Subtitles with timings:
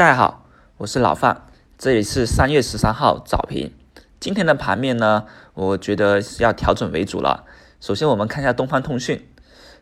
[0.00, 0.46] 大家好，
[0.78, 1.42] 我是老范，
[1.76, 3.70] 这里是三月十三号早评。
[4.18, 7.44] 今天的盘面呢，我觉得是要调整为主了。
[7.82, 9.28] 首先我们看一下东方通讯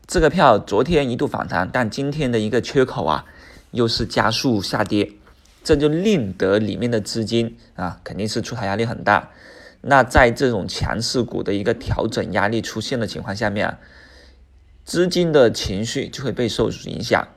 [0.08, 3.26] 这个票，昨天一度反弹，但今天的一个缺口啊，
[3.70, 5.12] 又是加速下跌，
[5.62, 9.30] 这就令得里面的资金啊，肯定是出台压力很大。
[9.82, 13.78] 那在这种强势股的一个调整压力出现的情况下面啊，
[14.84, 17.28] 资金的情绪就会被受影响。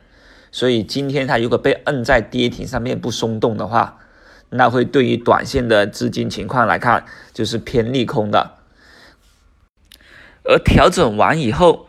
[0.52, 4.00] 所以今天它如果被摁在跌停上面不松动的话，
[4.50, 8.58] 那会对于短线的资金情况来看就是偏利空的。
[10.44, 11.88] 而调整完以后，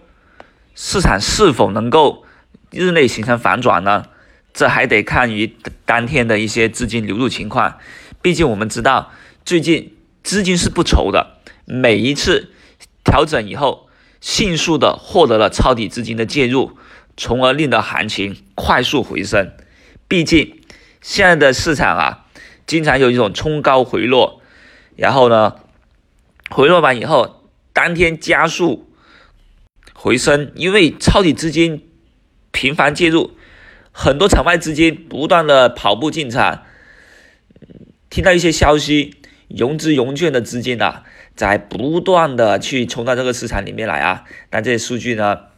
[0.75, 2.25] 市场是否能够
[2.71, 4.05] 日内形成反转呢？
[4.55, 7.79] 这还得看于当天的一些资金流入情况。
[8.21, 9.11] 毕竟我们知道
[9.45, 12.53] 最近资金是不愁的，每一次
[13.03, 13.89] 调整以后，
[14.21, 16.77] 迅速的获得了抄底资金的介入。
[17.17, 19.53] 从而令到行情快速回升。
[20.09, 20.61] 毕竟
[21.01, 22.27] 现在的市场啊，
[22.67, 24.41] 经常有一种冲高回落，
[24.97, 25.57] 然后呢，
[26.51, 28.91] 回落完以后，当天加速
[29.95, 31.89] 回升，因为抄底资金
[32.51, 33.33] 频繁介入，
[33.91, 36.63] 很多场外资金不断的跑步进场，
[38.11, 39.17] 听到一些消息，
[39.49, 41.05] 融资融券的资金啊，
[41.35, 45.52] 在不断的去冲到这个市场里面来啊，但这些数据呢？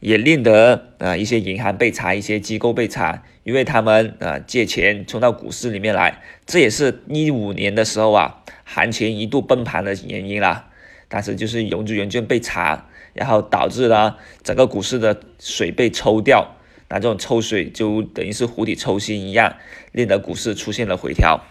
[0.00, 10.66] 也令得啊一些银行被查，一些机构被查，因为他们啊借钱冲到股市里面来，这也是一五年的时候啊行情一度崩盘的原因啦。
[11.08, 16.56] 但是就是融资融券被查，然后导致了整个股市的水被抽掉，
[16.88, 19.56] 那这种抽水就等于是釜底抽薪一样，
[19.92, 21.44] 令得股市出现了回调。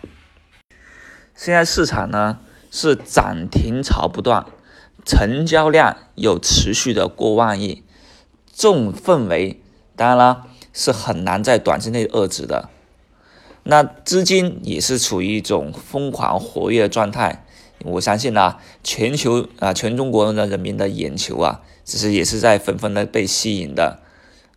[1.35, 2.39] 现在市场呢
[2.71, 4.45] 是涨停潮不断，
[5.05, 7.83] 成交量有持续的过万亿。
[8.59, 9.57] 这种氛围，
[9.95, 12.67] 当然啦，是很难在短期内遏制的。
[13.63, 17.45] 那资金也是处于一种疯狂活跃状态。
[17.85, 24.01] 我相信呢，全球啊，全中国人的人民的眼球啊，其实也是在纷纷的被吸引的。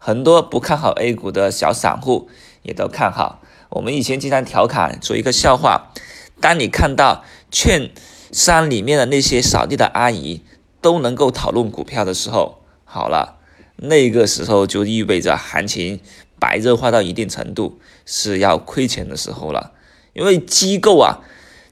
[0.00, 2.28] 很多不看好 A 股的小散户
[2.64, 3.40] 也都看好。
[3.68, 5.92] 我们以前经常调侃说一个笑话：
[6.40, 7.22] 当你看到
[7.52, 7.92] 券
[8.32, 10.42] 商里面的那些扫地的阿姨
[10.80, 13.38] 都能够讨论股票的时候，好了。
[13.84, 15.98] 那个时候就意味着行情
[16.38, 19.72] 白热化到一定程度是要亏钱的时候了，
[20.12, 21.18] 因为机构啊，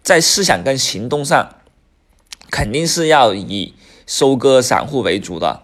[0.03, 1.55] 在思想跟行动上
[2.51, 3.75] 肯定是要以
[4.09, 5.63] 收割散户为主的，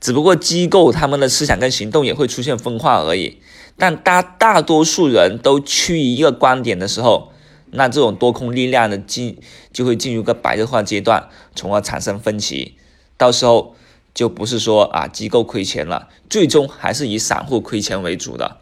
[0.00, 3.42] 只不过机构他们的思想跟行动也会出现分化而已。
[3.76, 7.30] 但大大多数人都趋于一个观点的时候，
[7.72, 9.38] 那这种多空力量的进
[9.70, 12.78] 就会进入个白热化阶段，从而产生分歧，
[13.18, 13.76] 到时候。
[14.14, 18.58] 就不是说啊机构亏钱了，最终还是以散户亏钱为主的。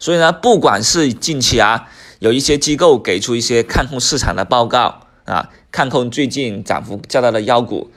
[0.00, 1.90] 所以呢，不管是近期啊
[2.20, 7.90] 有一些机构给出一些看空市场的报告啊，看空最近涨幅较大的妖股，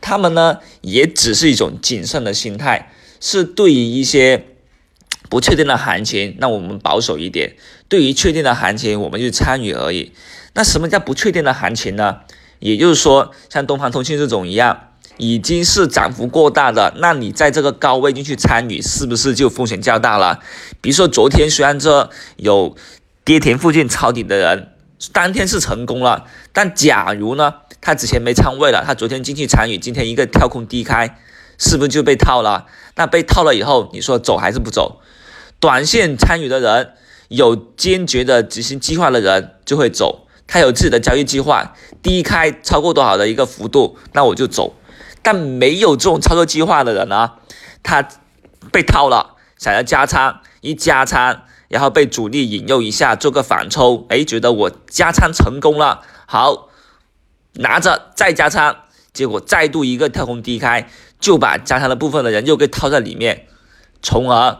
[0.00, 4.44] 他们呢也只是一种谨慎的心态，是对于一些
[5.28, 7.56] 不确定的行情，那我们保守一点；
[7.88, 10.12] 对于确定的行情，我们就参与而已。
[10.54, 12.20] 那什么叫不确定的行情呢？
[12.60, 14.90] 也就是说，像东方通信这种一样。
[15.18, 20.40] 已经是涨幅过大的，那你在这个高位进去参与，是不是就风险较大了？
[20.80, 22.76] 比如说昨天虽然这有
[23.24, 24.72] 跌停附近抄底的人，
[25.12, 31.18] 当天是成功了，但假如呢，他之前没仓位了，他昨天进去参与，今天一个跳空低开，
[31.58, 32.66] 是不是就被套了？
[32.96, 35.00] 那被套了以后，你说走还是不走？
[35.58, 36.90] 短线参与的人，
[37.28, 44.74] 有坚决的执行计划的人就会走，他有自己的交易计划，低开超过多少的一个幅度，那我就走。
[45.26, 47.32] 但没有这种操作计划的人呢，
[47.82, 48.08] 他
[48.70, 56.68] 被套了，想要加仓，一加仓，然后被主力引诱一下，做个反抽，哎，觉得我加仓成功了，好，
[57.54, 58.76] 拿着再加仓，
[59.12, 60.88] 结果再度一个跳空低开，
[61.18, 63.48] 就把加仓的部分的人又给套在里面，
[64.00, 64.58] 从而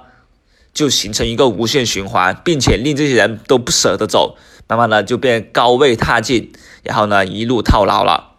[0.74, 4.36] 就形成一个无限循环，并且令这些人都不舍得走，
[4.66, 6.52] 慢慢的就变高位踏进，
[6.82, 8.32] 然后呢一路套牢了。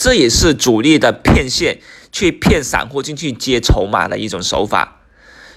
[0.00, 1.78] 这也是主力的骗线，
[2.10, 5.02] 去骗散户进去接筹码的一种手法。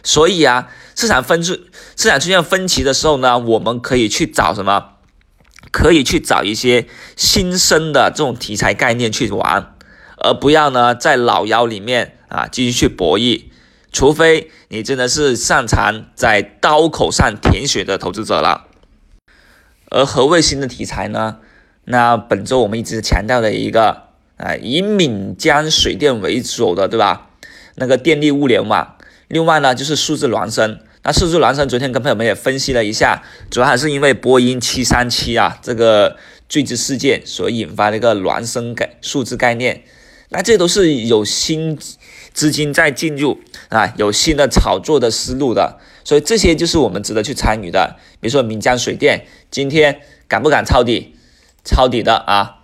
[0.03, 0.67] 所以啊，
[0.97, 1.53] 市场分出
[1.95, 4.95] 市场出现分歧的时候呢，我们可以去找什么？
[5.71, 9.75] 可以去找一些新生的这种题材概念去玩，
[10.17, 13.45] 而不要呢在老妖里面啊继续去博弈。
[13.93, 18.67] 除非你真的是擅长在刀口上舔血的投资者了。
[19.89, 21.37] 而何谓新的题材呢？
[21.85, 24.11] 那本周我们一直强调的一个。
[24.43, 27.29] 啊，以闽江水电为主的，对吧？
[27.75, 28.97] 那个电力物联网，
[29.29, 36.17] 另外呢就是数字孪生，那数字孪生昨天跟朋友们也分析了一下，主要还是因为波音七三七啊这个
[36.49, 39.83] 坠机事件所引发的一个孪生概数字概念。
[40.29, 41.79] 那这都是有新
[42.33, 47.95] 资金在进入啊，有新的炒作的思路的，所以这些就是我们值得去参与的。
[48.19, 51.15] 比如说闽江水电今天敢不敢抄底？
[51.63, 52.62] 抄底的啊，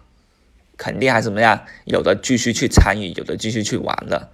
[0.79, 1.65] 肯定还怎么样？
[1.85, 4.29] 有的继续去参与，有的继续去玩的。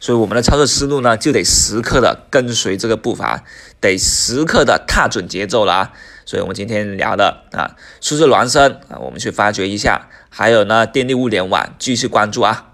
[0.00, 3.44] 所以我们的操作思路呢，就得时刻的跟随这个步伐，
[3.80, 5.92] 得时刻的踏准节奏了啊。
[6.24, 10.08] 所以我们今天聊的啊，数字孪生啊，我们去发掘一下。
[10.30, 12.69] 还有呢，电力物联网继续关注啊。